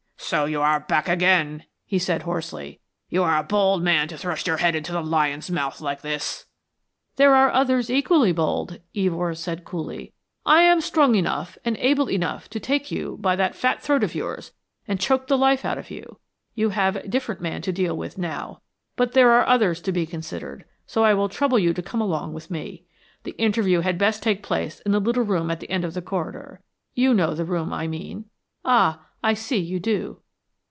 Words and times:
"So 0.23 0.45
you 0.45 0.61
are 0.61 0.79
back 0.79 1.09
again," 1.09 1.65
he 1.85 1.99
said 1.99 2.21
hoarsely. 2.23 2.79
"You 3.09 3.21
are 3.23 3.37
a 3.37 3.43
bold 3.43 3.83
man 3.83 4.07
to 4.07 4.17
thrust 4.17 4.47
your 4.47 4.57
head 4.57 4.77
into 4.77 4.93
the 4.93 5.01
lion's 5.01 5.51
mouth 5.51 5.81
like 5.81 5.99
this." 6.03 6.45
"There 7.17 7.35
are 7.35 7.51
others 7.51 7.89
equally 7.91 8.31
bold," 8.31 8.79
Evors 8.95 9.39
said, 9.41 9.65
coolly. 9.65 10.13
"I 10.45 10.61
am 10.61 10.79
strong 10.79 11.15
enough 11.15 11.57
and 11.65 11.75
able 11.77 12.09
enough 12.09 12.49
to 12.51 12.61
take 12.61 12.89
you 12.89 13.17
by 13.19 13.35
that 13.35 13.55
fat 13.57 13.81
throat 13.81 14.05
of 14.05 14.15
yours 14.15 14.53
and 14.87 15.01
choke 15.01 15.27
the 15.27 15.37
life 15.37 15.65
out 15.65 15.77
of 15.77 15.91
you. 15.91 16.19
You 16.55 16.69
have 16.69 16.95
a 16.95 17.07
different 17.09 17.41
man 17.41 17.61
to 17.63 17.73
deal 17.73 17.97
with 17.97 18.17
now 18.17 18.61
but 18.95 19.11
there 19.11 19.31
are 19.31 19.45
others 19.45 19.81
to 19.81 19.91
be 19.91 20.05
considered, 20.05 20.63
so 20.87 21.03
I 21.03 21.13
will 21.13 21.27
trouble 21.29 21.59
you 21.59 21.73
to 21.73 21.81
come 21.83 21.99
along 21.99 22.31
with 22.31 22.49
me. 22.49 22.85
The 23.23 23.31
interview 23.37 23.81
had 23.81 23.97
best 23.97 24.23
take 24.23 24.43
place 24.43 24.79
in 24.81 24.93
the 24.93 25.01
little 25.01 25.23
room 25.23 25.51
at 25.51 25.59
the 25.59 25.69
end 25.69 25.83
of 25.83 25.93
the 25.93 26.01
corridor. 26.01 26.61
You 26.93 27.13
know 27.13 27.33
the 27.33 27.43
room 27.43 27.73
I 27.73 27.87
mean. 27.87 28.29
Ah, 28.63 29.01
I 29.23 29.33
see 29.35 29.57
you 29.57 29.79
do." 29.79 30.17